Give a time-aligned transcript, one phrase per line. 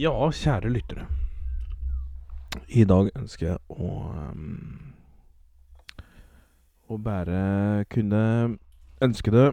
[0.00, 1.02] Ja, kjære lyttere.
[2.68, 4.94] I dag ønsker jeg å um,
[6.88, 7.40] Å bare
[7.92, 8.22] kunne
[9.04, 9.50] ønske det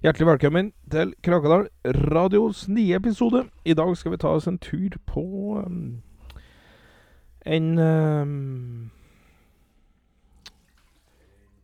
[0.00, 1.66] hjertelig velkommen til Krakadal
[2.08, 3.44] radios nye episode.
[3.68, 5.26] I dag skal vi ta oss en tur på
[5.60, 6.00] um,
[7.44, 8.90] en um,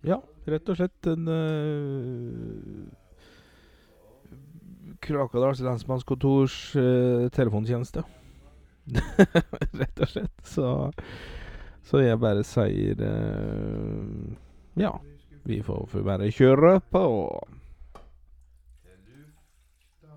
[0.05, 0.21] Ja,
[0.53, 2.93] rett og slett en uh,
[5.03, 8.05] Krakadals lensmannskontors uh, telefontjeneste.
[9.81, 10.37] Rett og slett.
[10.47, 10.69] Så,
[11.87, 14.35] så jeg bare sier uh,
[14.79, 14.95] Ja,
[15.43, 17.05] vi får, får bare kjøre på.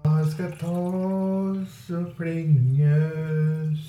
[0.05, 3.87] Da skal tas og plinges,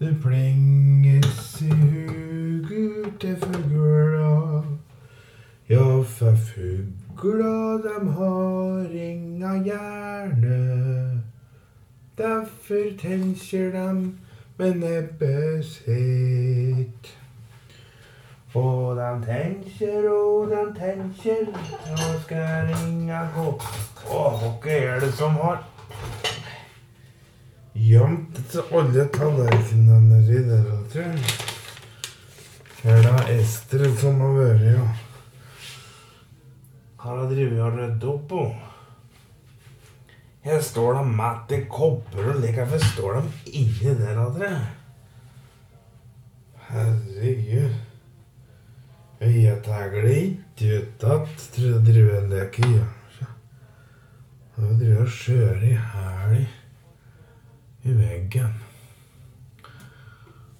[0.00, 4.34] det plinges i huget til fugla.
[5.66, 11.22] Ja, for fugla dem har inga hjerne.
[12.16, 14.18] Derfor tenker dem
[14.58, 17.08] med nebbet sitt.
[18.54, 21.48] Og de tenker og de tenker,
[21.96, 23.46] nå skal ringa gå.
[24.12, 25.64] Og hva er det som har
[27.72, 31.24] gjemt alle tallerkenene i der, tror jeg?
[32.84, 35.03] Er det Ester som har vært, ja?
[37.04, 38.54] Har hun drevet og ryddet opp og
[40.44, 42.56] Her står det matt i kopper og lik.
[42.56, 44.62] Hvorfor står de inni der, jeg?
[46.68, 47.74] Herregud.
[49.20, 52.72] Jeg tar det ikke ut at tror jeg driver og leker i.
[54.56, 56.34] Jeg driver og skjører i hæl
[57.84, 58.58] i, veggen.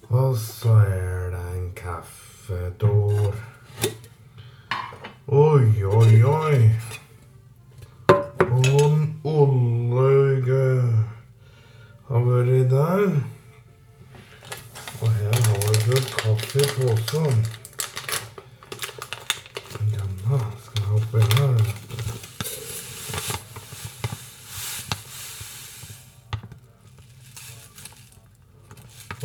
[0.09, 3.35] Og så er det en kaffedår.
[5.27, 6.71] Oi, oi, oi.
[8.45, 10.65] Og olje
[12.05, 13.05] har vært der.
[15.01, 17.41] Og her har vi fått kaffe i posen.
[19.95, 21.57] Janna, skal jeg hoppe her?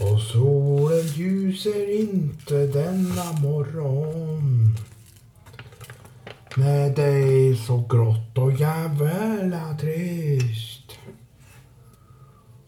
[0.01, 4.30] Og solen lyser inte denne morgon.
[6.61, 10.93] Med deg så grått og jævla trist.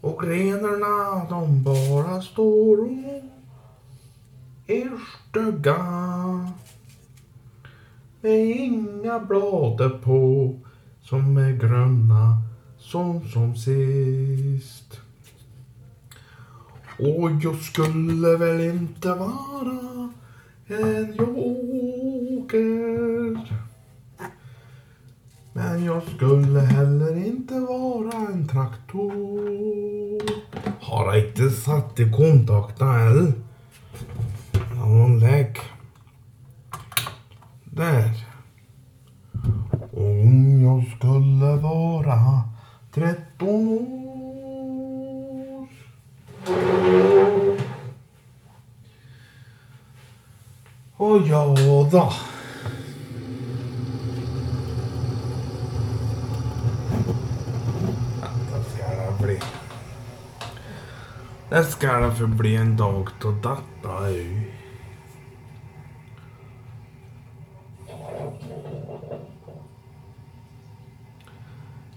[0.00, 5.76] Og grenarna de bara står og er stygga.
[8.22, 10.20] Med inga blader på
[11.04, 12.24] som er grønna
[12.78, 15.00] som som sist.
[16.98, 20.08] Og jeg skulle vel inte vara
[20.68, 22.62] en joker.
[25.62, 29.12] Men jag skulle heller inte vara en traktor.
[30.80, 33.44] Har jag inte satt i kontakta än?
[34.76, 35.56] Någon lägg.
[37.64, 38.26] Där.
[39.92, 42.42] Om jag skulle vara
[42.94, 43.92] 13 år.
[50.96, 51.56] Och ja
[51.92, 52.12] då.
[58.52, 59.38] Det skal det bli.
[61.52, 64.28] Det skal da få bli en dag til dette òg.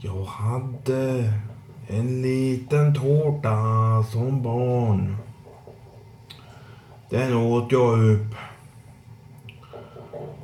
[0.03, 0.97] Jeg hadde
[1.88, 3.53] en liten tårta
[4.11, 5.05] som barn.
[7.13, 8.35] Den åt jeg opp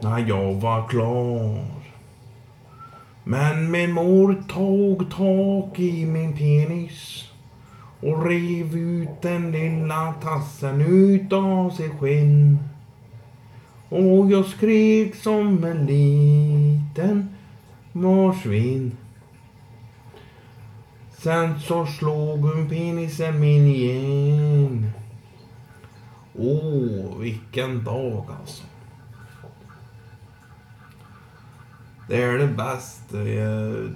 [0.06, 1.60] når jeg var klar.
[3.26, 7.31] Men min mor tok tak i min penis
[8.02, 12.60] och rev ut den lilla tassen utav sig skinn.
[13.90, 17.30] Och jag skrek som en liten
[17.92, 18.98] marsvin.
[21.18, 24.92] Sen så slog hon penisen min igen.
[26.38, 28.64] Åh, vilken dag alltså.
[32.12, 33.22] Det er det beste,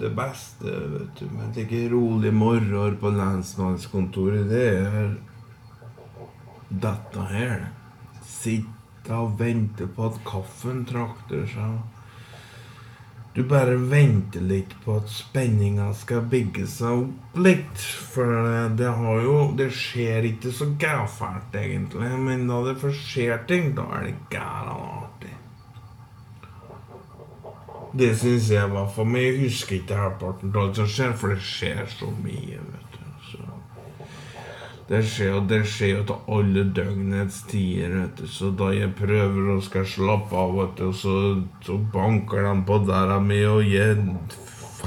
[0.00, 1.26] det beste, vet du.
[1.36, 4.46] Men det er ikke rolig morgen på lensmannskontoret.
[4.48, 5.10] Det er
[6.86, 7.66] dette her.
[8.24, 11.76] Sitte og vente på at kaffen trakter seg.
[13.36, 17.88] Du bare venter litt på at spenninga skal bygge seg opp litt.
[18.14, 18.48] For
[18.80, 22.14] det har jo Det skjer ikke så gærent, egentlig.
[22.16, 25.35] Men da det først skjer ting, da er det gæren artig.
[27.96, 29.26] Det syns jeg var for meg.
[29.30, 32.58] Jeg husker ikke halvparten av alt som skjer, for det skjer så mye.
[32.58, 33.04] vet du.
[33.30, 33.44] Så.
[34.88, 38.26] Det skjer jo det skjer jo til alle døgnets tider, vet du.
[38.30, 41.16] Så da jeg prøver og skal slappe av, vet du, så,
[41.64, 43.64] så banker de på døra mi, og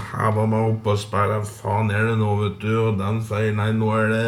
[0.10, 2.74] hever meg opp og spør hva faen er det nå, vet du.
[2.86, 4.28] Og den sier nei, nå er det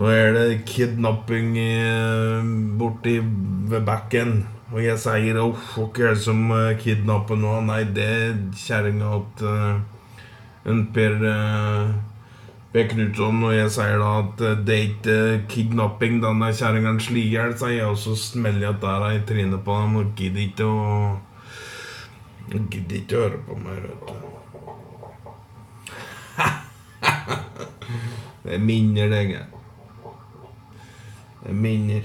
[0.00, 2.46] nå er det kidnapping eh,
[2.80, 3.18] borti
[3.68, 4.38] ved bekken.
[4.70, 7.60] Og jeg sier uff, hvem er det som eh, kidnapper nå?
[7.66, 9.08] Nei, det er kjerringa
[9.40, 9.80] til uh,
[10.70, 11.90] en Per uh,
[12.70, 13.42] Per Knutson.
[13.48, 15.16] Og jeg sier da at uh, det er ikke
[15.50, 17.90] kidnapping, den der kjerringa slår i hjel, sier jeg.
[17.90, 20.72] Og så smeller jeg der i trynet på dem og gidder ikke å
[22.50, 24.14] Gidder ikke å høre på meg, vet du.
[28.42, 29.46] Det er minner, det, jeg.
[31.44, 32.04] Det er minner.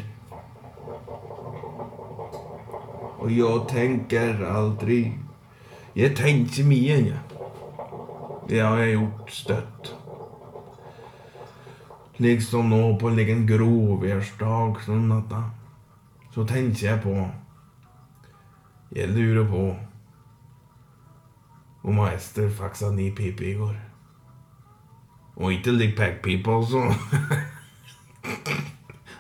[3.26, 5.00] Og jeg tenker aldri
[5.98, 7.22] Jeg tenker mye, jeg.
[8.50, 9.90] Det har jeg gjort støtt.
[12.22, 15.42] Liksom nå på en liten gråværsdag som dette,
[16.36, 17.16] så tenker jeg på
[18.94, 19.66] Jeg lurer på
[21.86, 23.76] om Ester fikk seg ny pipe i går.
[25.42, 26.86] Og ikke lik packpipe, altså.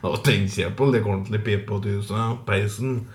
[0.06, 3.08] Da tenker jeg på litt ordentlig pipe på tusen, Peisen.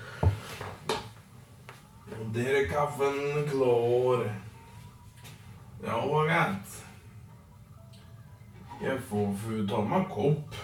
[2.34, 4.24] Der er kaffen klar.
[5.82, 6.84] Ja, vent.
[8.82, 10.54] Jeg får få ta meg kopp.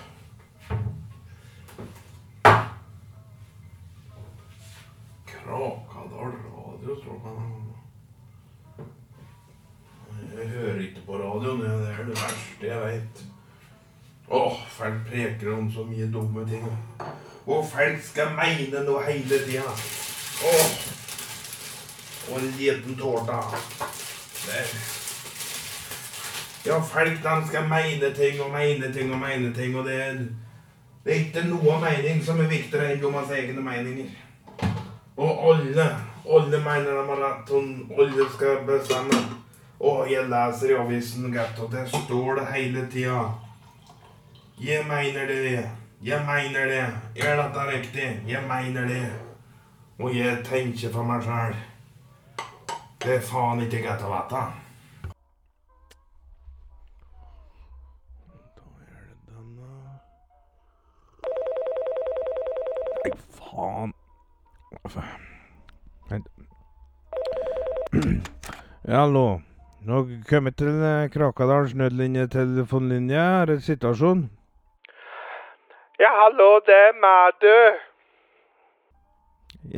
[5.26, 8.86] Krakadal radio, tror jeg.
[10.38, 11.60] Jeg hører ikke på radioen.
[11.60, 13.24] Det er det verste jeg veit.
[14.28, 16.68] Åh, folk preker om så mye dumme ting.
[17.46, 19.74] Og folk skal jeg mene noe hele tida.
[20.46, 20.96] Åh.
[22.30, 23.40] Og en liten tårta.
[24.46, 24.70] Der.
[26.66, 30.14] Ja, folk de skal mene ting og mene ting og mene ting, og det er,
[31.04, 34.08] det er ikke noe mening som er viktigere enn deres egne meninger.
[35.16, 35.86] Og alle,
[36.26, 39.20] alle mener de har rett, og alle skal bestemme.
[39.80, 43.22] Og jeg leser i avisen, gutt, og der står det hele tida.
[44.60, 45.70] Jeg mener det.
[46.02, 46.84] Jeg mener det.
[47.16, 48.10] Er dette riktig?
[48.28, 49.06] Jeg mener det.
[49.98, 51.54] Og jeg tenker for meg sjøl.
[53.06, 54.38] Er faen ikke godt å vite.
[58.56, 59.68] Da er det denne
[63.04, 63.92] Nei, faen.
[66.10, 66.26] Vent.
[68.82, 69.22] Ja, hallo.
[69.86, 73.20] Nå kommer vi til eh, Krakadals nødlinje telefonlinje.
[73.42, 74.24] Er det situasjon?
[76.02, 77.54] Ja, hallo, det er meg, du.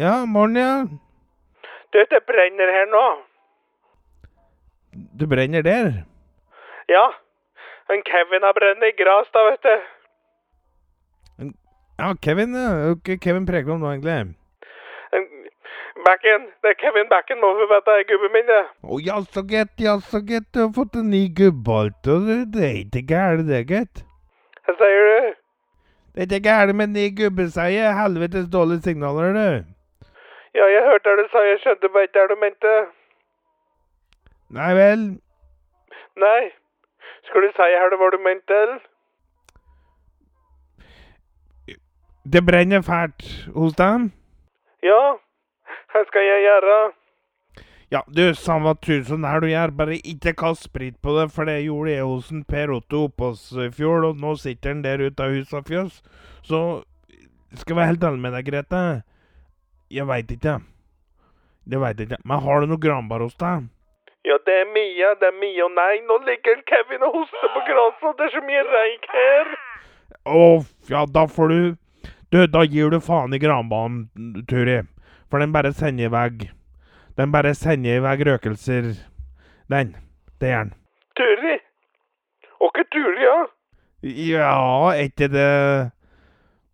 [0.01, 0.73] Ja, morgen, ja.
[1.93, 3.05] Du, det brenner her nå.
[5.20, 5.93] Du brenner der?
[6.88, 7.06] Ja,
[7.93, 9.76] en Kevin har brent i gras, da, vet du.
[11.99, 12.52] Ja, Kevin.
[12.55, 14.35] Hva Kevin preker om nå, egentlig?
[16.06, 18.61] Backen, det er Kevin Backen, må du er gubben min, det.
[18.82, 20.46] Å, ja, så gitt, Jaså, gitt.
[20.55, 22.20] Du har fått en ny gubbalt, altså.
[22.29, 24.05] det, det er ikke gærent, det, gitt.
[24.69, 25.34] Hva sier du?
[26.15, 27.96] Det er ikke gærent med ny gubbe, sier jeg.
[27.98, 29.78] Helvetes dårlige signaler, du.
[30.55, 32.74] Ja, jeg hørte det du sa, jeg skjønte bare ikke det du mente.
[34.58, 35.02] Nei vel.
[36.17, 36.43] Nei.
[37.28, 38.78] Skal du si her hva du mente, eller?
[42.32, 44.10] Det brenner fælt hos dem.
[44.82, 45.02] Ja,
[45.93, 46.78] hva skal jeg gjøre?
[47.90, 51.62] Ja, du, samme tusen her du gjør, bare ikke kast sprit på det, for det
[51.64, 55.00] gjorde jeg hos en Per Otto oppe hos i fjor, og nå sitter han der
[55.06, 56.02] ute av hus og fjøs.
[56.44, 56.60] Så
[57.56, 58.82] skal vi være helt ærlig med deg, Grete.
[59.91, 60.59] Jeg veit ikke.
[61.69, 62.21] Det veit jeg ikke.
[62.29, 63.69] Men har du noe granbar hos deg?
[64.29, 67.63] Ja, det er mye, det er mye, og nei, nå ligger Kevin og hoster på
[67.69, 69.53] gresset, det er så mye reik her.
[70.29, 70.43] Å,
[70.91, 71.61] ja, da får du
[72.29, 74.83] Du, da gir du faen i granbanen, Turi.
[75.31, 76.29] For den bare sender i vei
[77.17, 78.91] Den bare sender i vei røkelser.
[79.73, 79.95] Den.
[80.41, 80.75] Det gjør den.
[81.17, 81.57] Turi?
[82.61, 83.39] Og ikke Turi, ja?
[84.03, 84.53] Ja,
[84.93, 85.49] er ikke det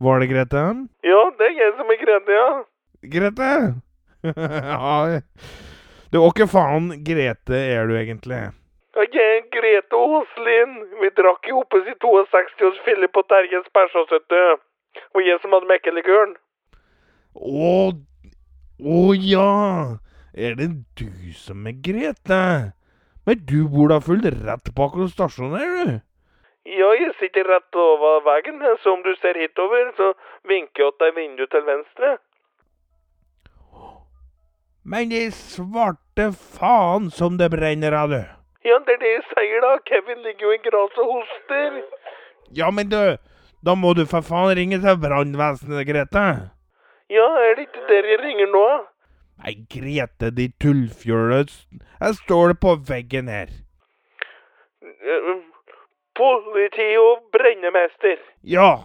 [0.02, 0.64] Var det Grete?
[1.06, 2.48] Ja, det er jeg som er Grete, ja.
[3.12, 3.50] Grete?
[4.34, 5.20] ja
[6.12, 8.42] Du, åkke faen Grete er du egentlig?
[8.94, 10.76] Jeg er Grete Aaslien.
[11.00, 14.62] Vi drakk i hopet i 62 hos Philip og Terjes Persås, vet du.
[15.18, 16.36] Og jeg som hadde mekkelikøren.
[17.34, 17.74] Å,
[18.78, 19.50] å ja!
[20.34, 22.40] Er det du som er Grete?
[23.26, 25.98] Men du bor da fullt rett bak hos stasjonen her, du?
[26.64, 30.12] Ja, jeg sitter rett over veien, så om du ser hitover, så
[30.48, 32.14] vinker jeg til deg vinduet til venstre.
[34.84, 38.20] Men i svarte faen som det brenner av, du.
[38.68, 39.70] Ja, det er det jeg sier da.
[39.88, 41.78] Kevin ligger jo i gresset og hoster.
[42.52, 43.16] Ja, men du,
[43.64, 46.26] da må du for faen ringe til brannvesenet, Grete.
[47.12, 48.66] Ja, er det ikke der jeg ringer nå?
[49.44, 51.40] Nei, Grete, de tullfjøle.
[52.00, 53.52] Jeg står det på veggen her.
[54.84, 55.32] Eh,
[56.14, 58.20] Politi og brennemester.
[58.44, 58.84] Ja,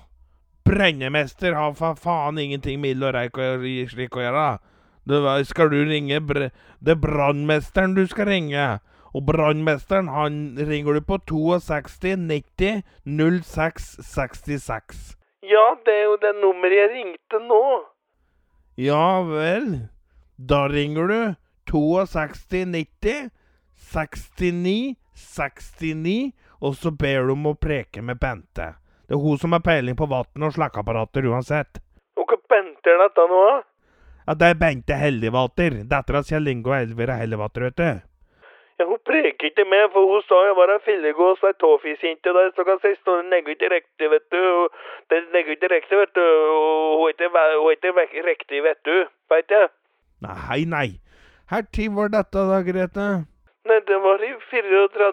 [0.66, 4.48] brennemester har for faen ingenting med ild og røyk og slik å gjøre.
[5.10, 8.80] Det var, skal du ringe bre, Det er brannmesteren du skal ringe.
[9.14, 12.84] Og brannmesteren, han ringer du på 62 90
[13.44, 15.18] 06 66.
[15.42, 17.64] Ja, det er jo det nummeret jeg ringte nå.
[18.78, 19.90] Ja vel.
[20.38, 21.20] Da ringer du
[21.74, 23.30] 62 90
[23.90, 28.74] 69 69, og så ber du om å preke med Bente.
[29.08, 31.82] Det er hun som har peiling på vann og slakkeapparater uansett.
[32.20, 33.44] Hva Bente er dette nå?
[34.30, 35.74] Ja, det er Bente Helligvater.
[35.90, 38.02] Dattera Kjell Inge og Elvira Helligvater, vet du.
[38.78, 42.52] Ja, hun preker ikke med, for hun sa jeg var en fillegås ei tåfisjente der,
[42.54, 44.44] så kan jeg stå legger ikke riktig, vet du.
[45.10, 46.22] Den legger ikke riktig, vet du.
[46.22, 49.08] Hun er ikke, riktig, vet du.
[49.34, 49.72] Veit jeg.
[50.22, 50.90] Nei, nei.
[51.50, 53.08] Her tid var dette da, Grete?
[53.66, 55.10] Nei, det var i 34,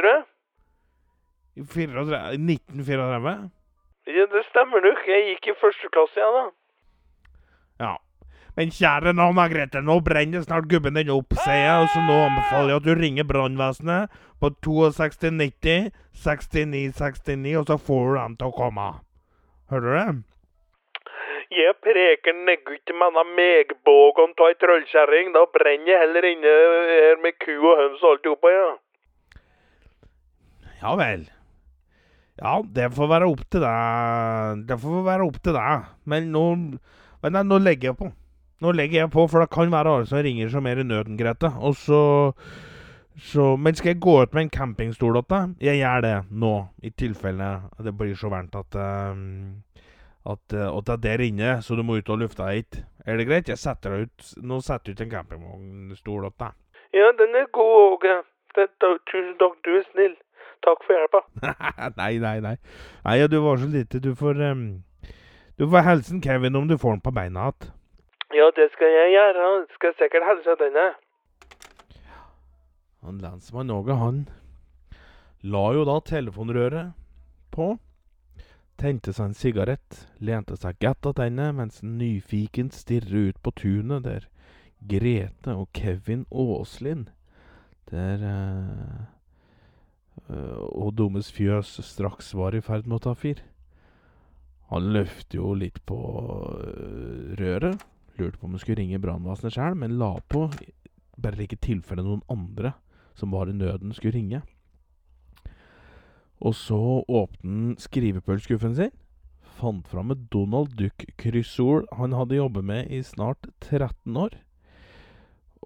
[0.00, 0.24] tror jeg.
[1.54, 3.36] I 34 1934?
[4.10, 5.06] Ja, det stemmer nok.
[5.06, 6.44] Jeg gikk i første klasse, ja da.
[7.86, 7.94] Ja.
[8.56, 12.14] Men kjære nå, Margrethe, nå brenner snart gubben din opp, sier jeg, og så nå
[12.24, 15.90] anbefaler jeg at du ringer brannvesenet på 62 90
[16.24, 18.88] 69 69, og så får du dem til å komme.
[19.72, 20.08] Hører du det?
[21.52, 25.30] Jeg preker negger ikke med denne megbågen av ei trollkjerring.
[25.36, 26.58] Da brenner jeg heller inne
[26.90, 28.66] her med ku og høns og alt oppe, ja.
[30.80, 31.28] Ja vel.
[32.40, 34.66] Ja, det får være opp til deg.
[34.68, 35.90] Det får være opp til deg.
[36.04, 36.46] Men nå
[37.22, 38.10] Men nei, nå legger jeg på.
[38.60, 41.18] Nå legger jeg på, for det kan være alle som ringer som er i nøden,
[41.20, 41.52] Grete.
[41.60, 42.02] Og så
[43.16, 45.54] så, Men skal jeg gå ut med en campingstol til deg?
[45.60, 47.48] Jeg gjør det nå, i tilfelle
[47.84, 49.62] det blir så varmt at um,
[50.26, 52.78] at, eh, at det er der inne, så du må ut og lufte deg hit.
[53.06, 53.48] Er det greit?
[53.48, 56.56] Jeg setter deg ut Nå setter jeg ut en campingvognstol til deg.
[56.96, 58.16] Ja, den er god, Åge.
[58.56, 60.16] Tusen takk, du er snill.
[60.66, 61.22] Takk for hjelpa.
[62.00, 62.56] nei, nei, nei.
[63.04, 64.00] Nei, ja, du var så lite.
[64.02, 64.66] Du får um,
[65.58, 67.75] Du får hilsen Kevin om du får den på beina igjen.
[68.36, 69.44] Ja, det skal jeg gjøre.
[69.48, 70.86] Han Skal sikkert hilse denne.
[73.06, 74.28] Han lensmann Åge, han
[75.46, 76.92] la jo da telefonrøret
[77.54, 77.78] på.
[78.76, 84.04] Tente seg en sigarett, lente seg godt attende mens en nyfiken stirrer ut på tunet
[84.04, 84.26] der
[84.84, 87.06] Grete og Kevin Åslin
[87.88, 89.00] Der eh,
[90.76, 93.40] Og dummes fjøs straks var i ferd med å ta fyr.
[94.68, 95.96] Han løfter jo litt på
[96.58, 97.86] eh, røret.
[98.16, 100.46] Lurte på om hun skulle ringe brannvesenet sjøl, men la på
[101.20, 102.74] bare ikke tilfelle noen andre
[103.16, 104.42] som var i nøden, skulle ringe.
[106.44, 108.92] Og så åpnet han skrivepølskuffen sin,
[109.56, 114.36] fant fram et Donald Duck-kryssord han hadde jobbet med i snart 13 år,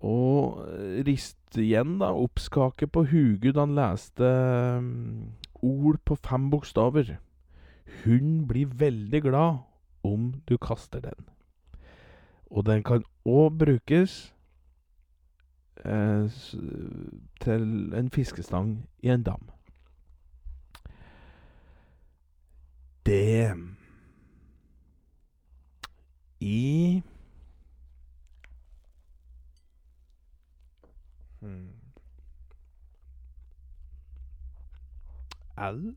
[0.01, 0.63] og
[1.07, 4.31] riste igjen da oppskaket på huget da han leste
[4.81, 5.35] mm,
[5.67, 7.19] ord på fem bokstaver.
[8.05, 9.61] Hun blir veldig glad
[10.07, 11.27] om du kaster den.
[12.51, 14.35] Og den kan òg brukes
[15.85, 16.31] eh,
[17.41, 19.51] til en fiskestang i en dam.
[23.07, 23.57] Det
[26.41, 27.03] I
[31.41, 31.69] hmm.
[35.59, 35.97] L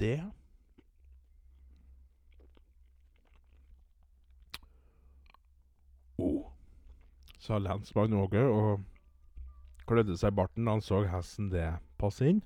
[0.00, 0.02] D
[7.50, 8.84] sa lensmann Åge og
[9.90, 11.66] klødde seg i barten da han så hesten det
[11.98, 12.44] passe inn.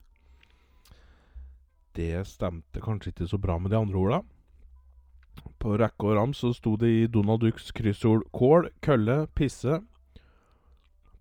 [1.94, 4.20] Det stemte kanskje ikke så bra med de andre orda.
[5.60, 9.82] På rekke og ram så sto det i Donald Ducks kryssord kål, kølle, pisse,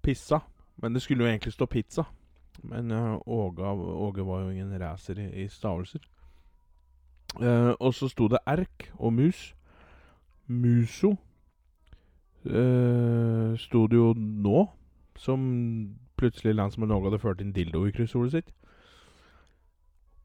[0.02, 0.40] pissa.
[0.82, 2.08] Men det skulle jo egentlig stå pizza.
[2.64, 6.02] Men uh, Åge, Åge var jo ingen racer i, i stavelser.
[7.36, 9.52] Uh, og så sto det erk og mus.
[10.48, 11.16] Muso
[12.48, 14.66] uh, sto det jo nå,
[15.20, 15.46] som
[16.20, 18.52] plutselig land som Norge hadde ført inn dildo i kryssordet sitt.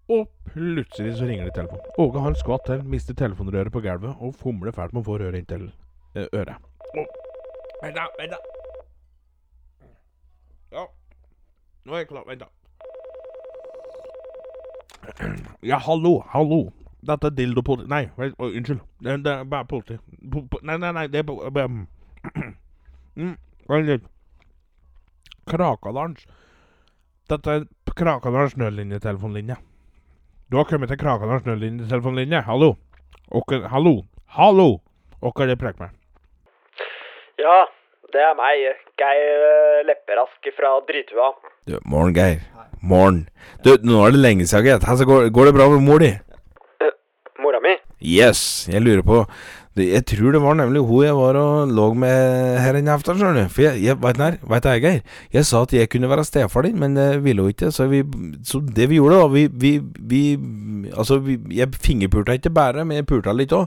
[0.09, 1.83] Og plutselig så ringer det telefon.
[2.01, 5.43] Åge en skvatt til, mister telefonrøret på gulvet og fomler fælt med å få røret
[5.43, 5.69] inntil
[6.17, 6.57] uh, øret.
[6.97, 7.05] Å,
[7.83, 8.07] Vent, da.
[8.19, 8.39] Vent, da.
[10.73, 10.87] Ja.
[11.85, 12.25] Nå er jeg klar.
[12.29, 12.49] Vent, da.
[15.63, 16.73] Ja, hallo, hallo.
[17.07, 17.89] Dette er dildo politi...
[17.91, 18.81] Nei, unnskyld.
[19.05, 19.97] Det, er bare politi.
[20.33, 21.87] Po, po, nei, nei, nei, det er bare-
[23.19, 23.37] mm.
[25.49, 26.27] Krakadalens
[27.29, 27.65] Dette er
[27.97, 29.57] Krakadalens nødlinjetelefonlinje.
[30.51, 32.41] Du har kommet til Krakadalens nødlinjetelefonlinje.
[32.47, 32.75] Hallo?
[33.31, 34.03] Åker, hallo?
[34.39, 34.69] Hallo?
[35.23, 35.97] Åker det preker meg?
[37.39, 37.67] Ja,
[38.15, 38.63] det er meg,
[38.99, 41.35] Geir eh, Lepperask fra Dritua.
[41.69, 42.41] Du, morgen, Geir.
[42.83, 43.27] Morgen.
[43.65, 44.89] Du, nå er det lenge siden, gitt.
[44.89, 46.15] Altså, går, går det bra med mor di?
[47.39, 47.77] Mora mi?
[48.03, 49.21] Yes, jeg lurer på
[49.79, 53.47] Jeg tror det var nemlig hun jeg var og lå med her en aften, skjønner
[53.47, 53.53] du.
[53.55, 55.01] For jeg, jeg vet nær, vet jeg, Geir.
[55.33, 57.71] Jeg sa at jeg kunne være stefar din, men det ville hun ikke.
[57.75, 58.03] Så, vi,
[58.45, 60.23] så det vi gjorde, da Vi, vi, vi
[60.97, 63.67] Altså, vi, jeg fingerpulta ikke bare, men jeg pulta litt òg.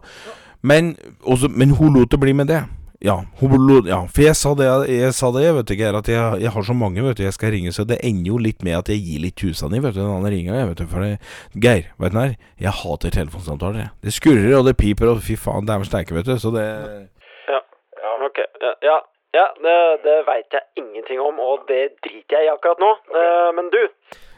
[0.61, 2.63] Men, også, men hun lot det bli med det.
[3.01, 6.51] Ja, ja, for jeg sa det, jeg sa det, vet du, Geir, at jeg, jeg
[6.53, 8.91] har så mange vet du, jeg skal ringe, så det ender jo litt med at
[8.93, 10.85] jeg gir litt tusen i, vet du, den andre ringa, jeg, vet du.
[10.91, 11.15] For det,
[11.63, 13.91] Geir, vet du her, jeg hater telefonsamtaler, jeg.
[14.05, 16.67] Det skurrer og det piper og fy faen, med steike, vet du, så det
[17.49, 17.63] Ja,
[18.27, 18.37] ok.
[18.61, 18.99] Ja, ja,
[19.39, 22.91] ja det, det veit jeg ingenting om, og det driter jeg i akkurat nå.
[23.17, 23.81] Eh, men du,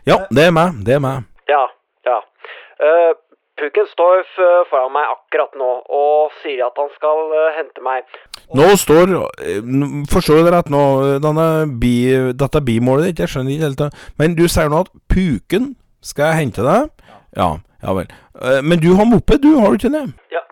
[0.07, 1.27] Ja, det er meg, det er meg.
[1.51, 1.65] ja,
[2.07, 2.21] ja.
[2.79, 3.11] Uh,
[3.59, 4.23] Puken står
[4.71, 8.07] foran meg akkurat nå og sier at han skal uh, hente meg.
[8.53, 9.61] Nå står eh,
[10.11, 10.81] Forstår du det rett nå?
[11.23, 11.45] Denne
[11.81, 11.93] bi,
[12.37, 13.89] dette er bimålet ditt, jeg skjønner ikke helt det.
[14.19, 15.73] Men du sier nå at puken
[16.03, 16.89] skal hente deg?
[17.39, 17.49] Ja,
[17.83, 18.09] ja vel.
[18.41, 20.03] Eh, Men du har moped, du, har du ikke det?
[20.33, 20.43] Ja,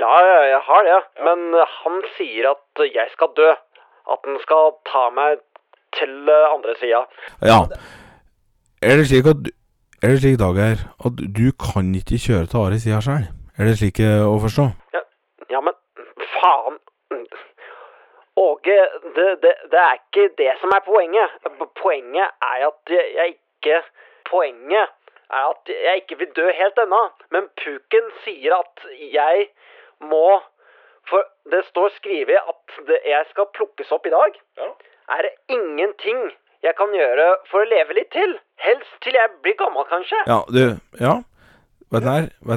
[0.00, 3.50] ja, ja, jeg har det, men eh, han sier at jeg skal dø.
[4.10, 5.40] At han skal ta meg
[5.98, 7.02] til eh, andre sida.
[7.44, 7.58] Ja.
[8.82, 9.50] Er det slik at
[10.02, 13.26] Er det slik, Dag her, at du kan ikke kjøre til Are sida sjøl?
[13.60, 14.64] Er det slik eh, å forstå?
[15.52, 15.76] Ja, men
[16.38, 16.78] faen.
[18.36, 18.78] Åge,
[19.16, 21.28] det, det, det er ikke det som er poenget.
[21.82, 23.82] Poenget er at jeg, ikke
[24.30, 24.88] Poenget
[25.30, 27.02] er at jeg ikke vil dø helt ennå.
[27.34, 28.86] Men Puken sier at
[29.18, 29.48] jeg
[30.00, 30.40] må
[31.10, 34.36] For det står skrevet at jeg skal plukkes opp i dag.
[35.16, 36.20] Er det ingenting
[36.62, 38.36] jeg kan gjøre for å leve litt til?
[38.62, 40.20] Helst til jeg blir gammel, kanskje.
[40.30, 41.16] Ja, du Ja.
[41.90, 42.06] Vet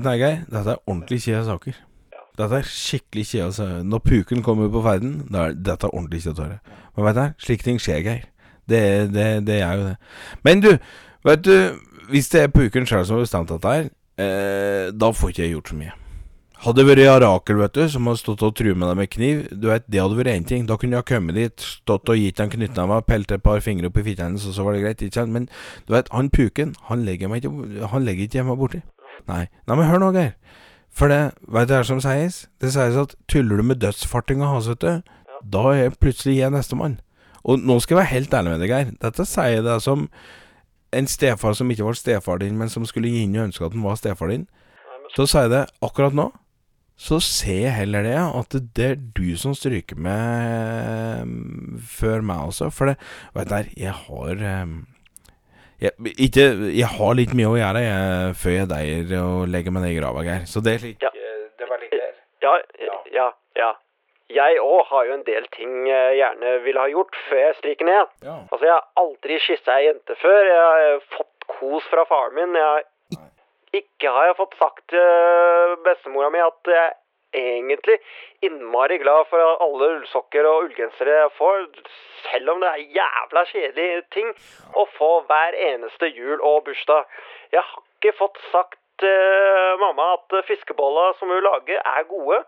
[0.06, 0.44] du Geir?
[0.54, 1.80] Dette er ordentlig kjedelige saker.
[2.38, 3.46] Dette er skikkelig kjedelig.
[3.46, 3.84] Altså.
[3.84, 6.60] Når puken kommer på ferden, da er dette er ordentlig kjedelig.
[6.96, 8.30] Men vet du slike ting skjer, Geir.
[8.70, 9.98] Det, det, det er jo det.
[10.44, 10.70] Men du,
[11.28, 11.56] vet du
[12.10, 13.86] Hvis det er puken sjøl som har bestemt dette her,
[14.20, 15.94] eh, da får ikke jeg gjort så mye.
[16.64, 19.40] Hadde det vært Arakel, vet du, som har stått og truet med deg med kniv,
[19.52, 20.66] du vet, det hadde vært én ting.
[20.68, 24.00] Da kunne jeg kommet dit, stått og gitt han knyttneva, pelt et par fingre opp
[24.00, 25.34] i fitta hennes, og så var det greit, ikke sant?
[25.36, 25.50] Men
[25.88, 28.80] du vet, han puken, han legger meg ikke Han legger ikke hjemme borti.
[29.28, 29.42] Nei.
[29.68, 30.36] Nei, men hør nå, Geir.
[30.94, 32.44] For det, veit du hva som sies?
[32.62, 37.00] Det sies at tuller du med dødsfartinga hans, vet du, da er plutselig jeg nestemann.
[37.44, 38.94] Og nå skal jeg være helt ærlig med deg, Geir.
[39.02, 40.06] Dette sier jeg deg som
[40.94, 43.76] en stefar som ikke var stefar din, men som skulle gi inn og ønske at
[43.76, 44.46] han var stefar din.
[45.18, 46.30] Så sier jeg det akkurat nå.
[47.04, 52.52] Så ser jeg heller det, at det er du som stryker med mm, før meg
[52.52, 52.70] også.
[52.72, 53.00] For det,
[53.34, 54.46] vet du, jeg har
[55.84, 56.46] jeg, ikke,
[56.80, 60.00] jeg har litt mye å gjøre jeg, før jeg deier og legger meg ned i
[60.00, 60.46] grava, Geir.
[60.50, 61.12] Så det slik Ja.
[61.14, 62.14] eh, Det var litt der.
[62.44, 62.54] Ja,
[63.14, 63.28] ja,
[63.60, 63.72] ja.
[64.34, 67.86] Jeg òg har jo en del ting jeg gjerne ville ha gjort før jeg stryker
[67.86, 68.08] ned.
[68.26, 68.38] Ja.
[68.50, 70.42] Altså, jeg har aldri kyssa ei jente før.
[70.50, 72.56] Jeg har fått kos fra faren min.
[72.58, 72.84] Jeg har
[73.74, 76.92] ikke har jeg fått sagt til bestemora mi at jeg
[77.34, 77.98] egentlig
[78.46, 81.66] innmari glad for alle ullsokker og ullgensere jeg får,
[82.30, 84.30] selv om det er jævla kjedelige ting
[84.80, 87.10] å få hver eneste jul og bursdag.
[87.54, 92.44] Jeg har ikke fått sagt til mamma at fiskebolla som hun lager, er gode.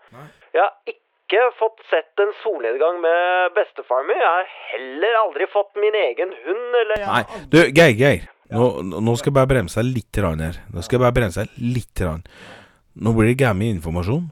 [0.53, 4.21] Jeg har ikke fått sett en solnedgang med bestefaren min.
[4.21, 8.31] Jeg har heller aldri fått min egen hund, eller Nei, du, Geir, Geir.
[8.53, 8.69] Nå,
[9.01, 10.59] nå skal jeg bare bremse deg litt her.
[10.69, 12.03] Nå skal jeg bare bremse deg litt.
[12.95, 14.27] Nå blir det gammel informasjon.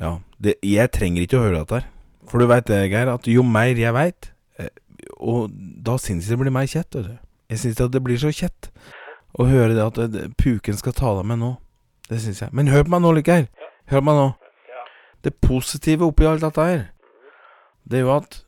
[0.00, 1.90] Ja, det, Jeg trenger ikke å høre dette her.
[2.30, 4.72] For du veit det, Geir, at jo mer jeg veit, eh,
[5.20, 6.94] og da syns jeg det blir mer kjett.
[6.94, 7.18] vet du.
[7.52, 8.70] Jeg syns det blir så kjett
[9.38, 11.52] å høre det at eh, puken skal ta deg med nå.
[12.08, 12.52] Det syns jeg.
[12.52, 13.46] Men hør på meg nå, Geir.
[13.92, 14.30] Hør på meg nå.
[15.24, 16.82] Det positive oppi alt dette her,
[17.88, 18.42] det er jo at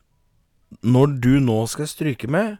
[0.83, 2.57] når du nå skal stryke med,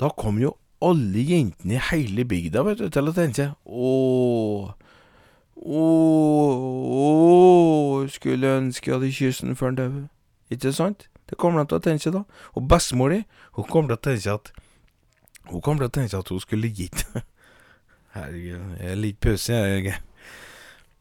[0.00, 4.68] da kommer jo alle jentene i hele bygda vet du, til å tenke Åh,
[5.66, 7.18] åh,
[8.12, 10.08] skulle ønske jeg hadde kyssen den før den døde.
[10.50, 11.08] Ikke sant?
[11.28, 12.22] Det kommer de til å tenke da.
[12.56, 13.20] Og bestemor di,
[13.56, 14.46] hun kommer til å tenke at
[15.48, 17.06] Hun kommer til å tenke at hun skulle gitt
[18.14, 19.94] Herregud, jeg er litt pussig, jeg.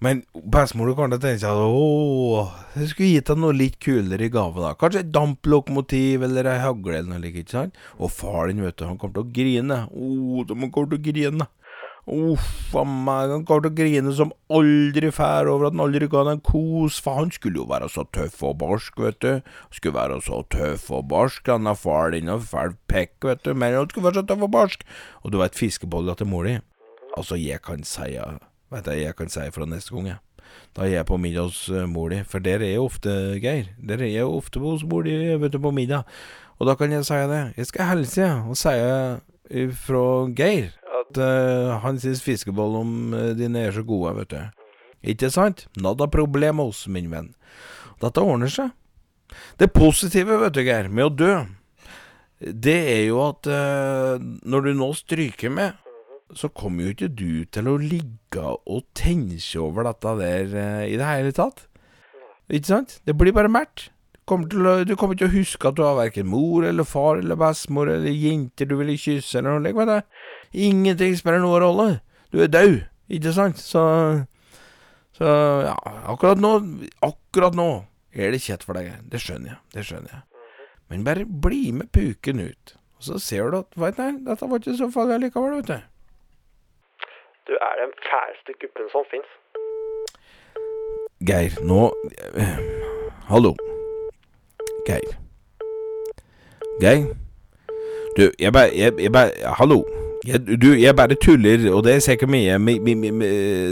[0.04, 0.22] Men
[0.54, 4.32] bestemor kommer til å tenke at åh, jeg skulle gitt deg noe litt kulere i
[4.34, 4.76] gave, da.
[4.78, 7.74] Kanskje et damplokomotiv eller ei hagle eller noe slikt, ikke sant?
[7.98, 9.78] Og far din, vet du, han kommer til å grine.
[9.90, 11.48] Åh, de kommer til å grine.
[12.08, 16.08] Uff a meg, han kommer til å grine som aldri fær over at han aldri
[16.08, 19.50] ga den en kos, for han skulle jo være så tøff og barsk, vet du.
[19.76, 23.52] Skulle være så tøff og barsk, han har far din og fæl pekk, vet du,
[23.52, 24.88] men han skulle være så tøff og barsk.
[25.28, 26.56] Og du vet fiskebolla til mor di?
[27.20, 28.16] Altså, jeg kan si,
[28.72, 30.24] vet jeg, jeg kan si fra neste gang, jeg.
[30.78, 33.12] Da er jeg på middag hos eh, mor di, for der er jeg ofte,
[33.44, 33.74] Geir.
[33.84, 36.08] Der er jeg ofte hos mor di, på middag.
[36.56, 37.44] Og da kan jeg si det.
[37.58, 38.78] Jeg skal hilse, og si
[39.84, 40.72] fra Geir
[41.08, 44.64] at uh, han syns fiskeboll om eh, dine er så gode, vet du.
[45.14, 45.68] Ikke sant?
[45.80, 47.32] Nada problemos, min venn.
[48.02, 48.74] Dette ordner seg.
[49.60, 51.34] Det positive, vet du, Geir, med å dø,
[52.38, 55.78] det er jo at uh, når du nå stryker med,
[56.36, 60.98] så kommer jo ikke du til å ligge og tenke over dette der uh, i
[61.00, 61.66] det hele tatt.
[62.48, 63.00] Ikke sant?
[63.08, 63.90] Det blir bare mært.
[64.28, 67.88] Du kommer ikke til å huske at du har verken mor eller far eller bestemor
[67.88, 70.17] eller jenter du ville kysse eller noe slikt.
[70.54, 72.00] Ingenting spiller noen rolle.
[72.32, 73.60] Du er død, ikke sant?
[73.60, 73.84] Så
[75.18, 75.26] Så
[75.66, 75.74] ja,
[76.06, 76.52] akkurat nå
[77.02, 78.92] Akkurat nå er det kjett for deg.
[79.12, 79.60] Det skjønner jeg.
[79.74, 80.22] Det skjønner jeg.
[80.90, 82.78] Men bare bli med puken ut.
[82.98, 85.78] Og så ser du at Veit du, dette var ikke så farlig likevel, vet du.
[87.48, 89.30] Du er den fæleste guppen som fins.
[91.28, 91.92] Geir, nå
[92.38, 92.58] eh,
[93.30, 93.54] Hallo.
[94.88, 95.14] Geir.
[96.82, 97.14] Geir?
[98.18, 100.07] Du, jeg bare jeg, jeg bare Hallo.
[100.28, 103.28] Jeg, du, jeg bare tuller, og det er sikkert mye mi, mi, mi,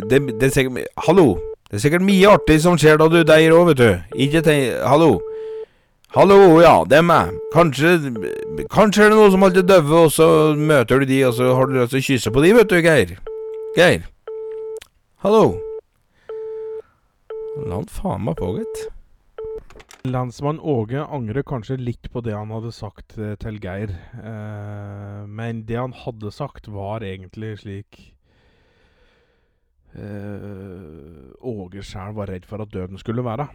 [0.08, 1.34] det, det er sikkert mye Hallo.
[1.68, 3.90] Det er sikkert mye artig som skjer da du deier òg, vet du.
[4.24, 5.18] Ikke tenk Hallo.
[6.16, 7.34] Hallo, ja, det er meg.
[7.52, 7.98] Kanskje
[8.72, 11.68] Kanskje er det noen som alltid døver, og så møter du de, og så har
[11.68, 13.16] du lyst til å kysse på de, vet du, Geir.
[13.76, 14.06] Geir.
[15.26, 15.44] Hallo.
[17.66, 18.86] La han faen meg på, gitt.
[20.06, 23.94] Landsmann Åge angrer kanskje litt på det han hadde sagt eh, til Geir.
[24.20, 28.00] Eh, men det han hadde sagt, var egentlig slik
[29.98, 33.48] eh, Åge sjæl var redd for at døden skulle være.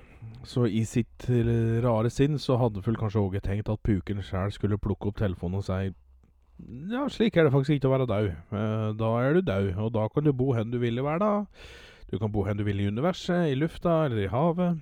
[0.45, 1.29] Så i sitt
[1.85, 5.63] rare sinn så hadde vel kanskje Åge tenkt at puken sjæl skulle plukke opp telefonen
[5.63, 5.93] og si
[6.91, 8.31] Ja, slik er det faktisk ikke å være død.
[8.59, 11.47] Eh, da er du død, og da kan du bo hen du vil i verden.
[12.11, 14.81] Du kan bo hen du vil i universet, i lufta eller i havet.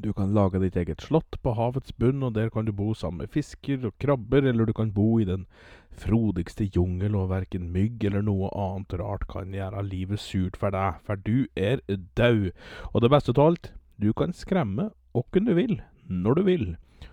[0.00, 3.26] Du kan lage ditt eget slott på havets bunn, og der kan du bo sammen
[3.26, 5.44] med fisker og krabber, eller du kan bo i den
[5.92, 11.02] frodigste jungel, og verken mygg eller noe annet rart kan gjøre livet surt for deg,
[11.04, 11.84] for du er
[12.16, 12.52] død.
[12.94, 16.66] Og det beste av alt, du kan skremme hvem du vil, når du vil.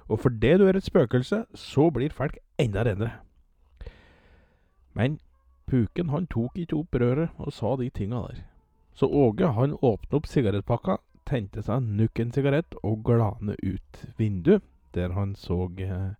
[0.08, 3.20] Og fordi du er et spøkelse, så blir folk enda reddere.
[4.96, 5.20] Men
[5.68, 8.42] puken han tok ikke opp røret og sa de tinga der.
[8.96, 10.98] Så Åge han åpnet opp sigarettpakka,
[11.30, 14.66] tente seg nok en sigarett og glane ut vinduet,
[14.98, 16.14] der han så eh,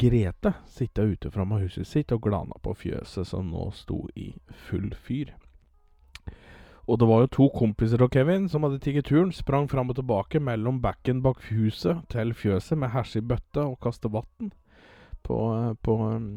[0.00, 4.30] Grete sitte ute framme huset sitt og glana på fjøset som nå sto i
[4.68, 5.34] full fyr.
[6.88, 9.98] Og det var jo to kompiser av Kevin som hadde tatt turen, sprang fram og
[9.98, 14.48] tilbake mellom backen bak huset til fjøset med hersig bøtte og kaste vann
[15.28, 16.28] på, eh, på um,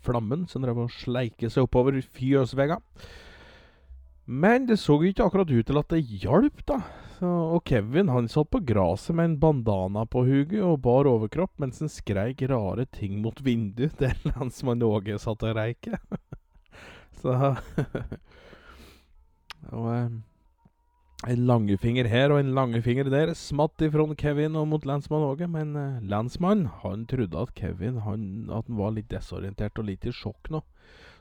[0.00, 2.80] flammen som drev og sleike seg oppover fjøsvegga.
[4.28, 6.82] Men det så ikke akkurat ut til at det hjalp, da.
[7.16, 11.56] Så, og Kevin han satt på gresset med en bandana på huget og bar overkropp
[11.58, 15.96] mens han skreik rare ting mot vinduet der landsmann Åge satt og reike.
[17.22, 17.34] Så
[19.74, 20.10] Og eh,
[21.32, 25.74] en langefinger her og en langefinger der smatt ifra Kevin og mot landsmann Åge, men
[25.74, 30.14] eh, landsmann han trodde at Kevin han, at han var litt desorientert og litt i
[30.14, 30.62] sjokk nå.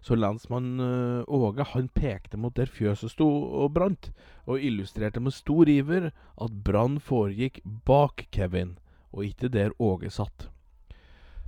[0.07, 4.11] Så landsmann eh, Åge han pekte mot der fjøset sto og brant,
[4.47, 8.77] og illustrerte med stor iver at brann foregikk bak Kevin,
[9.11, 10.47] og ikke der Åge satt.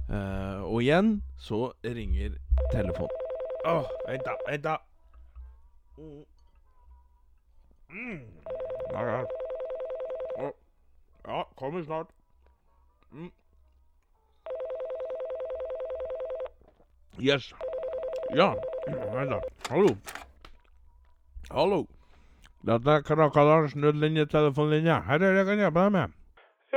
[0.10, 2.36] Uh, og igjen så ringer
[2.74, 3.16] telefonen.
[3.70, 4.76] Åh, vent da, vent da.
[5.96, 6.24] Mm.
[7.94, 8.24] Mm.
[8.92, 10.52] Ja, ja.
[11.28, 12.12] Ja, kommer snart.
[13.12, 13.32] Mm.
[17.22, 17.54] Yes.
[18.30, 19.34] Ja, vent.
[19.70, 19.88] Hallo.
[21.50, 21.80] Hallo.
[22.62, 24.98] Dette er Krakadalens nødlinjetelefonlinje.
[25.08, 26.14] Her er det jeg kan hjelpe deg med.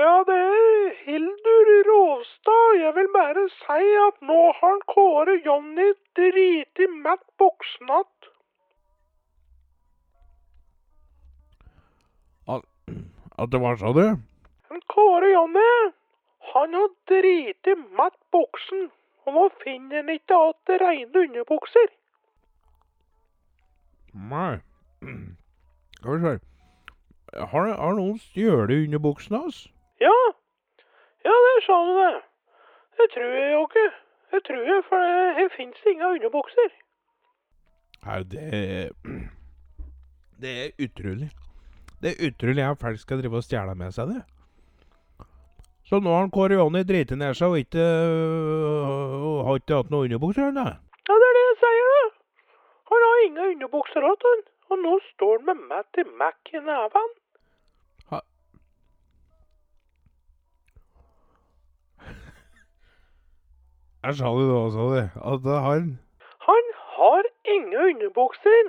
[0.00, 2.78] Ja, det er Hildur Rovstad.
[2.80, 8.30] Jeg vil bare si at nå har han Kåre Jonny driti mett buksen att.
[12.56, 12.64] At,
[13.38, 14.06] at det var så, du?
[14.96, 15.76] Kåre Jonny,
[16.54, 18.88] han har driti mett buksen.
[19.26, 21.90] Og nå finner en ikke til reine underbukser.
[24.32, 24.56] Nei.
[25.96, 26.38] Skal vi se.
[27.52, 29.60] Har, har noen stjålet underbuksene hans?
[30.00, 30.16] Ja,
[31.24, 32.14] ja, det sa du det.
[32.98, 33.86] Det tror jeg jo ikke.
[34.32, 36.74] Det tror jeg, for det, her finnes ingen underbukser.
[38.06, 38.90] Nei, det
[40.42, 41.30] Det er utrolig.
[42.02, 44.22] Det er utrolig at folk skal drive og stjele med seg det.
[45.92, 49.90] Så nå har han Kåre Jonny driti ned seg og ikke øh, har ikke hatt
[49.92, 50.56] noen underbukser, han?
[51.04, 52.04] Ja, det er det jeg sier, da.
[52.92, 54.40] Han har ingen underbukser igjen, han.
[54.72, 57.10] Og nå står han med Matty Mac i neven.
[64.08, 65.06] Jeg sa det da også, det.
[65.34, 65.92] At han
[66.48, 66.64] Han
[66.96, 67.22] har
[67.58, 68.64] ingen underbukser,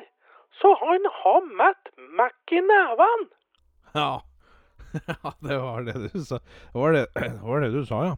[0.60, 1.84] så han har Matt
[2.20, 3.22] Mac i neven.
[3.96, 4.14] Ja.
[5.24, 6.40] Ja, det var det du sa.
[6.74, 8.16] Det var det, det, var det du sa, ja.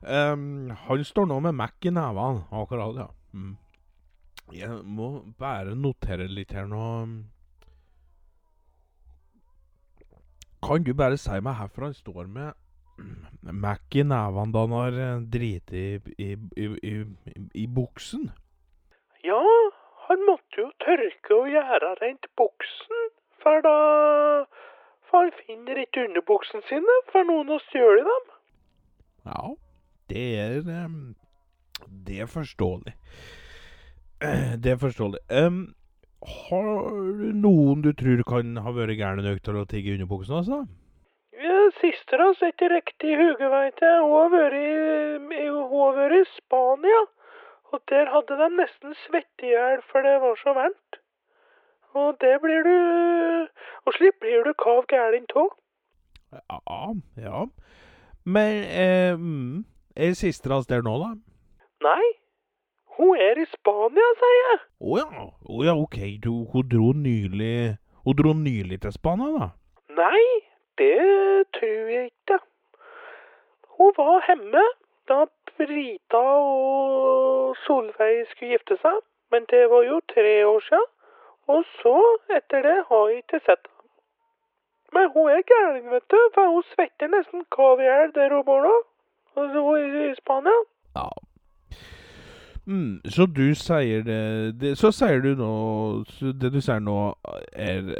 [0.00, 3.08] Um, han står nå med Mac i nevene, akkurat, ja.
[3.34, 3.56] Mm.
[4.50, 6.86] Jeg må bare notere litt her nå.
[10.60, 12.52] Kan du bare si meg hvorfor han står med
[13.64, 15.84] Mac i nevene da han har driti
[16.16, 16.96] i, i, i,
[17.62, 18.28] i buksen?
[19.24, 19.40] Ja,
[20.08, 23.08] han måtte jo tørke og gjøre rent buksen,
[23.40, 23.76] for da
[25.12, 28.28] Han finner ikke underbuksene sine, for noen å stjålet dem.
[29.26, 29.42] Ja,
[30.12, 31.00] det er ehm,
[32.06, 32.94] Det er forståelig.
[34.22, 35.22] Eh, Det er forståelig.
[35.30, 35.62] Um,
[36.20, 36.68] har
[37.16, 40.60] du noen du tror kan ha vært gærne nok til å tigge underbuksene altså?
[41.80, 44.00] Søstera sitter riktig i huget, veit jeg.
[44.12, 47.00] Har i- hun har vært i Spania.
[47.72, 50.99] Og der hadde de nesten svett i hjel, for det var så varmt.
[51.94, 52.76] Og det blir du
[53.86, 55.48] Og slik blir du kav gæren tå.
[56.32, 57.44] Ja, ja.
[58.24, 59.64] Men eh, mm,
[59.96, 61.08] er hans der nå, da?
[61.80, 62.06] Nei,
[62.96, 64.58] hun er i Spania, sier jeg.
[64.80, 65.24] Å ja.
[65.48, 65.96] Oh, ja, OK.
[66.22, 69.48] Du, hun dro nylig Hun dro nylig til Spania, da?
[69.96, 70.22] Nei,
[70.78, 72.38] det tror jeg ikke.
[73.78, 74.64] Hun var hjemme
[75.08, 75.24] da
[75.56, 79.00] Brita og Solveig skulle gifte seg,
[79.32, 80.88] men det var jo tre år siden.
[81.52, 81.96] Og så,
[82.38, 83.76] etter det, har jeg ikke sett henne.
[84.94, 88.46] Men hun er gæren, vet du, for hun svetter nesten kav i hjel der hun
[88.46, 88.76] bor nå.
[89.38, 90.56] Altså, i Spania.
[90.98, 91.08] Ja.
[92.66, 97.14] Mm, så du sier det, det Så sier du nå Det du sier nå,
[97.52, 97.94] er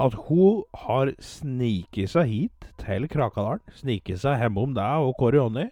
[0.00, 3.62] at hun har sniket seg hit til Krakadalen.
[3.76, 5.68] Sniket seg hjemme om deg og Kåre Jonny.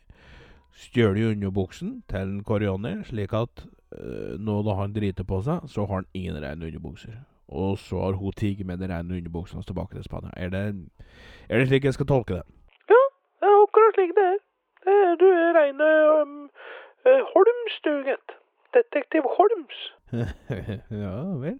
[0.79, 3.65] Stjålet underbuksen til Kåre Jonny, slik at
[4.39, 7.19] nå da han driter på seg, så har han ingen rene underbukser.
[7.53, 10.31] Og så har hun tiget med de rene underbuksene tilbake til Spania.
[10.37, 10.89] Er det,
[11.49, 12.47] er det slik jeg skal tolke det?
[12.89, 13.03] Ja,
[13.41, 14.39] det er akkurat slik det er.
[14.85, 15.91] Det er du er reine
[16.23, 16.51] um,
[17.07, 18.37] eh, Holms, du, gitt.
[18.75, 19.79] Detektiv Holms.
[21.05, 21.59] ja vel.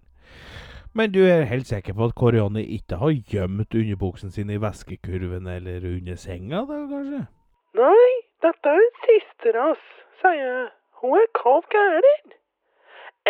[0.93, 5.47] Men du er helt sikker på at Kåre ikke har gjemt underbuksen sin i veskekurven
[5.47, 7.25] eller under senga, da, kanskje?
[7.73, 8.11] Nei,
[8.45, 9.85] dette er siste ras,
[10.21, 10.67] sier jeg.
[11.03, 12.31] Hun er kav gæren.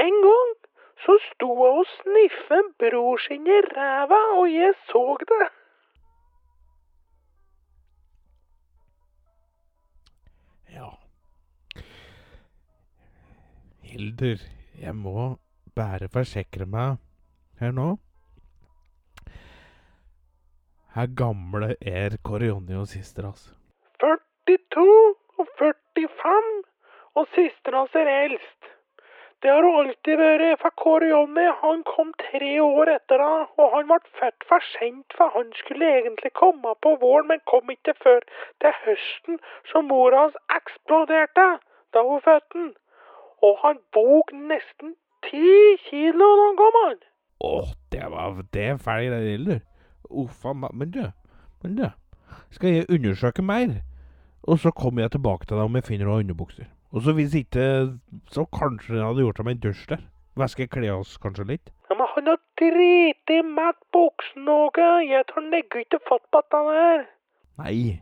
[0.06, 0.52] En gang
[1.04, 5.48] så sto hun og sniffet bror sin i ræva, og jeg så det.
[10.76, 10.90] Ja.
[13.82, 14.38] Hildur,
[14.82, 15.38] jeg må
[15.76, 16.98] bare forsikre meg
[17.60, 17.88] her nå.
[20.94, 23.58] Her gamle er og søstera hans?
[24.00, 26.73] 42 og 45,
[27.16, 28.70] og søstera hans er eldst.
[29.44, 33.74] Det har hun alltid vært, for Kåre Jonny han kom tre år etter da, og
[33.74, 37.92] han ble født for sent, for han skulle egentlig komme på våren, men kom ikke
[38.04, 38.22] før
[38.64, 41.48] til høsten, så mora hans eksploderte
[41.94, 42.70] da hun fødte han.
[43.44, 44.96] Og han bog nesten
[45.28, 47.02] ti kilo da han kom, han.
[47.44, 47.52] Å,
[47.92, 49.60] det var Det er feil, det, Hildur.
[50.24, 50.72] Uff a meg.
[50.72, 51.04] Men du,
[51.64, 51.90] men du.
[52.56, 53.82] Skal jeg undersøke mer?
[54.44, 56.72] Og så kommer jeg tilbake til deg om jeg finner noen underbukser.
[56.94, 57.64] Og så hvis ikke,
[58.30, 60.04] så kanskje han hadde gjort som en dusj der.
[60.38, 61.72] Væske klærne oss kanskje litt.
[61.90, 64.88] Ja, men han har driti med buksen noe.
[65.06, 67.06] Jeg tar legger ikke fatt på dette her.
[67.62, 68.02] Nei.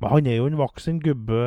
[0.00, 1.40] Men han er jo en voksen gubbe,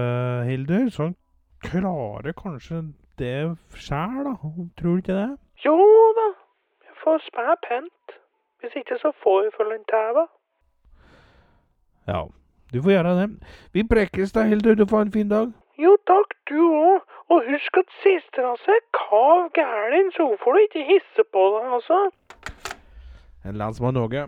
[0.47, 1.15] Hildur, så han
[1.63, 2.81] klarer kanskje
[3.19, 4.35] det sjæl, da.
[4.77, 5.31] Tror du ikke det?
[5.65, 5.75] Jo
[6.19, 6.27] da,
[6.87, 8.15] jeg får spæ pent.
[8.61, 10.25] Hvis ikke så får vi følge en tæva.
[12.07, 12.21] Ja,
[12.73, 13.27] du får gjøre det.
[13.73, 14.75] Vi prekkes da, Hildur.
[14.75, 15.51] Du får en fin dag.
[15.81, 17.01] Jo takk, du òg.
[17.33, 21.45] Og husk at søstera si er kav gæren, så hun får du ikke hisse på
[21.55, 21.99] deg, altså.
[23.43, 24.27] En landsmann Åge.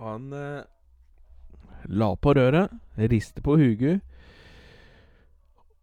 [0.00, 0.66] Han eh,
[1.88, 4.02] la på røret, riste på huget.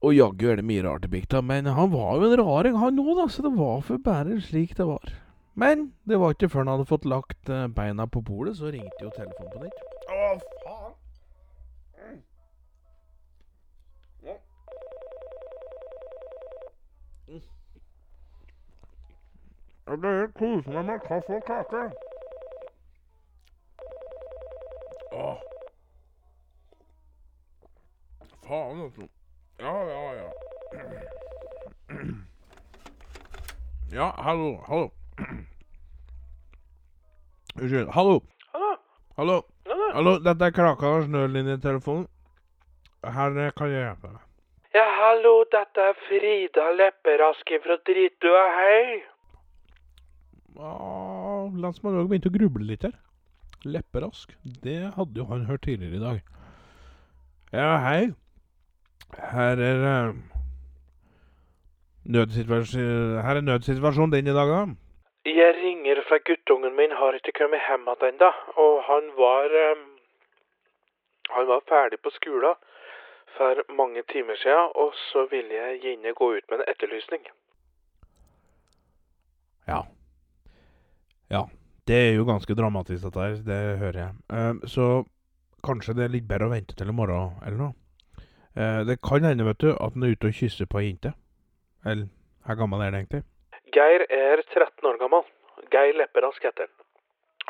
[0.02, 3.02] Og jaggu er det mye rart i bygda, men han var jo en raring han
[3.02, 5.14] òg, da, så det var for bare slik det var.
[5.54, 9.06] Men det var ikke før han hadde fått lagt eh, beina på bordet, så ringte
[9.06, 9.86] jo telefonen på nytt.
[10.10, 10.34] Å,
[10.66, 11.01] faen!
[19.88, 21.84] Jeg pleier å kose meg med kaffe og kake.
[25.12, 25.40] Åh.
[28.48, 29.08] Faen, altså.
[29.60, 30.30] Ja, ja, ja.
[33.92, 34.90] Ja, hallo, hallo.
[37.60, 37.90] Unnskyld.
[37.92, 38.22] Hallo.
[38.54, 38.72] Hallo?
[39.18, 39.44] Hallo.
[39.94, 40.14] Hallo?
[40.24, 42.08] Dette er Kraka Lars snølinjetelefonen.
[43.04, 44.22] Her eh, kan jeg hjelpe deg.
[44.78, 49.02] Ja, hallo, dette er Frida Lepperask fra Dritua, hei.
[50.60, 52.96] Ah, Landsmann Åge begynte å gruble litt her.
[53.64, 54.34] Lepperask.
[54.64, 56.20] Det hadde jo han hørt tidligere i dag.
[57.54, 58.12] Ja, hei.
[59.32, 60.16] Her er uh,
[62.16, 64.62] nødsituasjon Her er nødsituasjonen din i dag, da.
[65.28, 68.32] Jeg ringer fra guttungen min har ikke kommet hjem igjen ennå,
[68.66, 69.88] og han var um,
[71.36, 72.56] Han var ferdig på skolen
[73.38, 77.24] for mange timer siden, og så ville jeg gjerne gå ut med en etterlysning.
[79.68, 79.84] Ja.
[81.32, 81.46] Ja.
[81.88, 83.40] Det er jo ganske dramatisk, dette her.
[83.48, 84.12] Det hører jeg.
[84.30, 84.88] Uh, så
[85.66, 87.74] kanskje det er litt bedre å vente til i morgen, eller noe.
[88.58, 91.16] Uh, det kan hende, vet du, at han er ute og kysser på ei jente.
[91.88, 92.12] Eller
[92.46, 93.24] hvor gammel er han egentlig?
[93.74, 95.26] Geir er 13 år gammel.
[95.74, 96.78] Geir Lepperask heter han.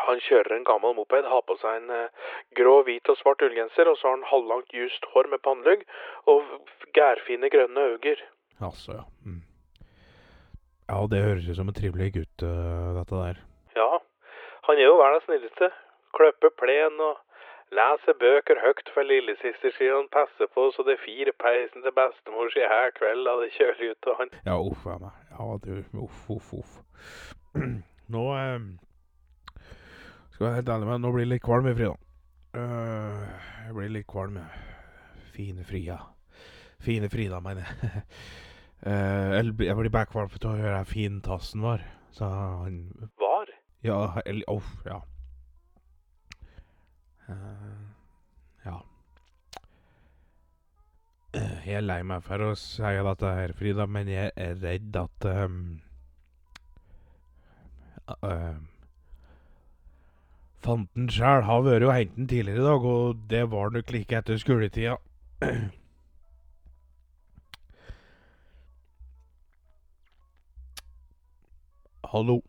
[0.07, 3.89] Han kjører en gammel moped, har på seg en uh, grå, hvit og svart ullgenser,
[3.91, 5.83] og så har han halvlangt ljust hår med pannelugg
[6.31, 6.47] og
[6.95, 8.29] gærfine grønne øyne.
[8.61, 9.05] Altså, ja.
[9.25, 9.41] Mm.
[10.87, 13.41] Ja, det høres ut som en trivelig gutt, øh, dette der.
[13.75, 13.91] Ja,
[14.67, 15.71] han er jo verdens snilleste.
[16.17, 17.19] Klipper plen og
[17.71, 22.51] leser bøker høyt for lillesøster si han passer på så det fire peisen til bestemor
[22.51, 25.15] si her kveld da det kjøler ut og han Ja, uff a meg.
[25.31, 25.71] Ja, du,
[26.03, 26.73] uff, uff, uff.
[28.15, 28.59] Nå eh,
[30.33, 31.95] Skal jeg være helt ærlig med nå blir jeg litt kvalm i Frida.
[32.51, 33.23] Uh,
[33.67, 34.37] jeg blir litt kvalm.
[35.31, 35.97] Fine Frida.
[36.83, 38.03] Fine Frida, mener jeg.
[38.89, 41.85] uh, jeg blir- bare kvalm av å høre hvor fin tassen var.
[42.11, 42.81] Så han.
[43.81, 45.03] Ja, eller oh, ja.
[47.29, 47.35] Uh,
[48.65, 48.81] ja.
[51.33, 54.99] Eh, Jeg er lei meg for å si dette her, Frida, men jeg er redd
[55.01, 55.57] at um,
[58.07, 58.53] uh,
[60.65, 64.17] Fanten sjæl har vært og hentet den tidligere i dag, og det var nok like
[64.21, 64.95] etter skoletida.
[72.11, 72.41] Hallo.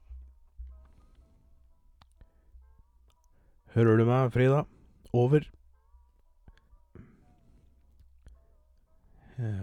[3.75, 4.65] Hører du meg, Frida?
[5.13, 5.47] Over.
[9.39, 9.63] Eh,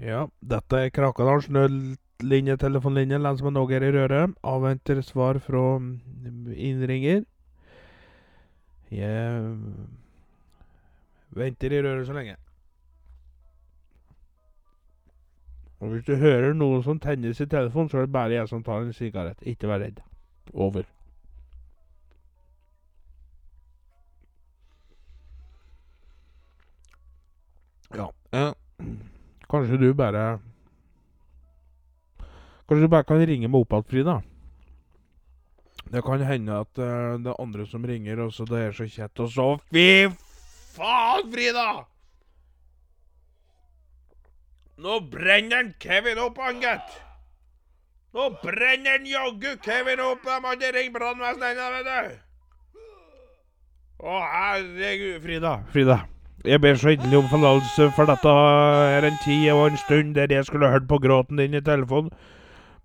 [0.00, 4.36] Ja, dette er Krakadals nødlinje, telefonlinje, lensmann Åge er i røret.
[4.46, 7.24] Avventer svar fra mm, innringer.
[8.90, 9.56] Jeg
[11.34, 12.36] venter i røret så lenge.
[15.80, 18.62] Og hvis du hører noe som tennes i telefonen, så er det bare jeg som
[18.62, 19.42] tar en sigarett.
[19.42, 20.00] Ikke vær redd.
[20.54, 20.86] Over.
[27.96, 28.12] Ja.
[28.32, 28.52] Eh,
[29.50, 30.38] kanskje du bare
[32.68, 34.16] Kanskje du bare kan ringe meg opp igjen, Frida?
[35.90, 38.86] Det kan hende at uh, det er andre som ringer, og så det er så
[38.86, 40.06] kjett, og så Fy
[40.76, 41.66] faen, Frida!
[44.80, 46.94] Nå brenner en Kevin opp, han gitt.
[48.14, 50.22] Nå brenner en jaggu Kevin opp!
[50.30, 52.26] Jeg må ikke ringe brannvesenet ennå, vet du!
[54.00, 55.18] Å, herregud.
[55.26, 55.58] Frida.
[55.74, 55.98] Frida.
[56.44, 58.34] Jeg ber så inderlig om forlatelse, for dette
[58.96, 62.10] er en tid og en stund der jeg skulle hørt på gråten din i telefonen.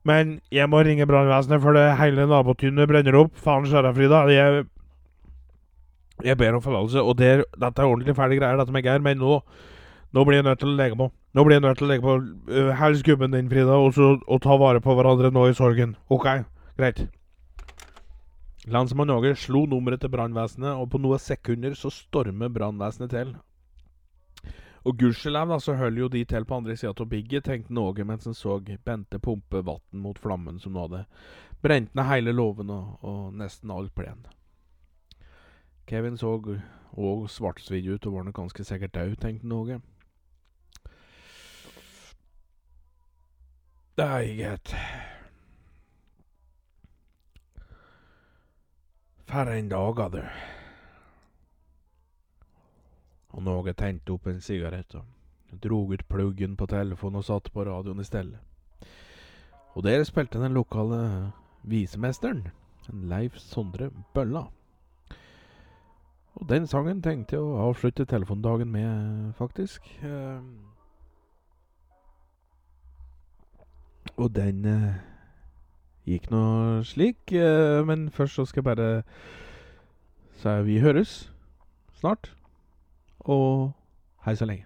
[0.04, 3.32] Men jeg må ringe brannvesenet, for det hele nabotunet brenner opp.
[3.41, 4.26] Faen skjæra, Frida.
[4.30, 4.65] Jeg,
[6.24, 9.18] jeg ber om forlatelse, og det, dette er ordentlig fæle greier, dette med Geir, men
[9.18, 9.39] nå
[10.15, 11.10] nå blir jeg nødt til å legge på.
[11.36, 12.13] Nå blir jeg nødt til å legge på.
[12.48, 15.98] Uh, Hils gubben din, Frida, og, så, og ta vare på hverandre nå i sorgen.
[16.08, 16.30] OK?
[16.80, 17.02] Greit.
[18.65, 23.36] Landsmann Åge slo nummeret til brannvesenet, og på noen sekunder så stormer brannvesenet til.
[24.86, 28.05] Og gudskjelov da, så holder jo de til på andre sida av bigget, tenkte Åge
[28.05, 31.05] mens han så Bente pumpe vann mot flammen som nå hadde
[31.61, 34.26] brent ned hele låven og, og nesten all plen.
[35.89, 39.82] Kevin så òg svartsvidd ut og var nok ganske sikkert død, tenkte Åge.
[43.97, 45.14] ikke gitt.
[49.26, 50.21] For enn dag, du.
[53.36, 55.05] Og Någe tente opp en sigarett og
[55.63, 58.38] drog ut pluggen på telefonen og satte på radioen i stedet.
[59.76, 61.32] Og der spilte den lokale
[61.63, 62.47] visemesteren,
[62.89, 64.45] en Leif Sondre Bølla.
[66.36, 69.88] Og den sangen tenkte jeg å avslutte telefondagen med, faktisk.
[70.03, 70.47] Ehm.
[74.15, 75.14] Og den eh,
[76.06, 77.32] gikk nå slik.
[77.32, 79.03] eh, Men først så skal jeg bare
[80.38, 81.32] si vi høres
[81.99, 82.34] snart.
[83.20, 83.72] Og
[84.26, 84.66] hei så lenge.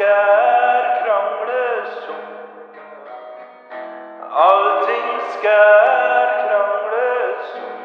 [0.00, 2.24] Skal krangles om.
[4.48, 7.76] Allting skal krangles om.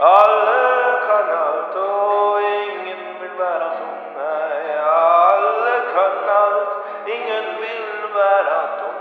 [0.00, 0.60] Alle
[1.06, 3.98] kan alt, og ingen vil være tom.
[4.18, 6.72] Nei, alle kan alt,
[7.16, 8.98] ingen vil være tom.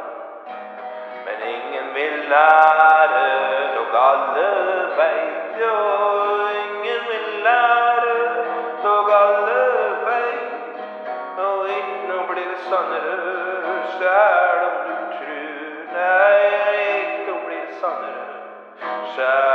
[1.26, 2.71] Men ingen vil lære
[19.16, 19.51] Shout out.